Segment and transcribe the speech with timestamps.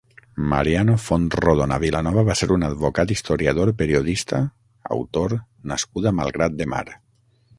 [0.51, 4.41] Mariano Fontrodona Vilanova va ser un advocat, historiador, periodista,
[4.97, 5.39] autor
[5.73, 6.85] nascut a Malgrat de Mar.